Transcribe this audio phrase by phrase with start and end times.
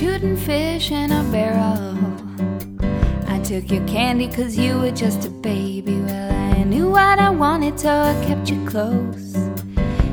[0.00, 1.94] shooting fish in a barrel.
[3.28, 6.00] I took your candy cause you were just a baby.
[6.00, 9.36] Well, I knew what I wanted, so I kept you close.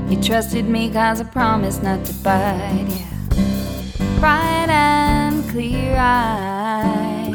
[0.10, 2.96] You trusted me cause I promised not to bite you.
[2.98, 4.20] Yeah.
[4.20, 7.32] Bright and clear eyed.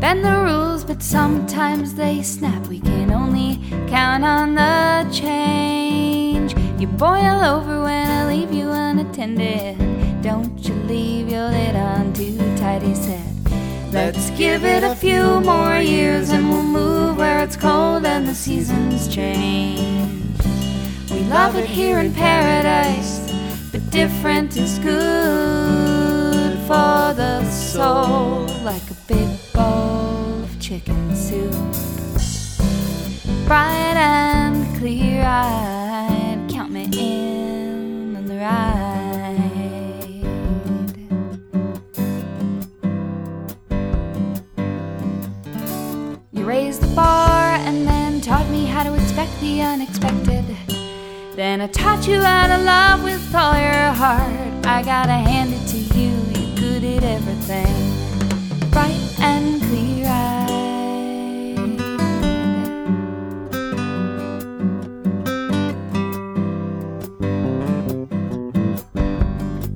[0.00, 2.66] Bend the rules, but sometimes they snap.
[2.66, 6.56] We can only count on the change.
[6.80, 9.91] You boil over when I leave you unattended.
[10.22, 13.26] Don't you leave your lid on too tight, he said.
[13.92, 18.34] Let's give it a few more years and we'll move where it's cold and the
[18.34, 20.38] seasons change.
[21.10, 23.18] We love it here in paradise,
[23.72, 31.52] but different is good for the soul, like a big bowl of chicken soup.
[33.46, 35.81] Bright and clear eyed,
[49.42, 50.44] the unexpected.
[51.34, 54.64] Then I taught you how to love with all your heart.
[54.64, 58.70] I gotta hand it to you, you're good at everything.
[58.70, 60.48] Bright and clear eyed.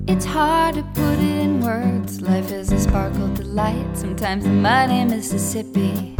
[0.07, 2.21] It's hard to put it in words.
[2.21, 3.97] Life is a sparkle delight.
[3.97, 6.15] Sometimes the mud in Mississippi.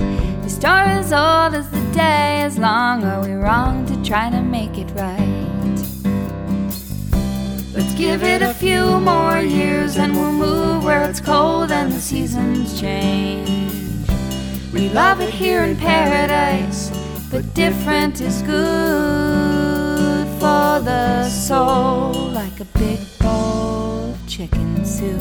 [0.48, 4.42] The story as old as the day, as long are we wrong to try to
[4.42, 5.76] make it right.
[7.74, 12.00] Let's give it a few more years and we'll move where it's cold and the
[12.00, 14.08] seasons change.
[14.72, 16.92] We love it here in paradise,
[17.30, 25.20] but different is good for the soul, like a big bowl of chicken soup,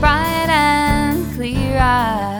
[0.00, 2.37] bright and clear eyed.